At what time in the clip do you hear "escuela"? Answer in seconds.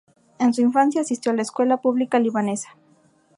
1.43-1.77